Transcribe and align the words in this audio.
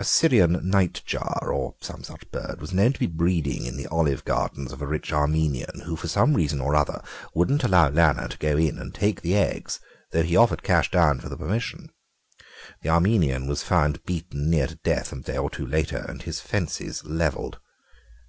A 0.00 0.04
Syrian 0.04 0.68
nightjar, 0.68 1.42
or 1.48 1.76
some 1.80 2.02
such 2.02 2.28
bird, 2.32 2.60
was 2.60 2.72
known 2.72 2.92
to 2.92 2.98
be 2.98 3.06
breeding 3.06 3.66
in 3.66 3.76
the 3.76 3.86
olive 3.86 4.24
gardens 4.24 4.72
of 4.72 4.82
a 4.82 4.86
rich 4.88 5.12
Armenian, 5.12 5.82
who 5.86 5.94
for 5.94 6.08
some 6.08 6.34
reason 6.34 6.60
or 6.60 6.74
other 6.74 7.00
wouldn't 7.34 7.62
allow 7.62 7.88
Lanner 7.88 8.26
to 8.26 8.38
go 8.38 8.56
in 8.56 8.78
and 8.80 8.92
take 8.92 9.20
the 9.22 9.36
eggs, 9.36 9.78
though 10.10 10.24
he 10.24 10.34
offered 10.36 10.64
cash 10.64 10.90
down 10.90 11.20
for 11.20 11.28
the 11.28 11.36
permission. 11.36 11.92
The 12.82 12.88
Armenian 12.88 13.46
was 13.46 13.62
found 13.62 14.04
beaten 14.04 14.50
nearly 14.50 14.70
to 14.70 14.74
death 14.82 15.12
a 15.12 15.20
day 15.20 15.36
or 15.36 15.48
two 15.48 15.66
later, 15.68 15.98
and 15.98 16.20
his 16.20 16.40
fences 16.40 17.04
levelled. 17.04 17.60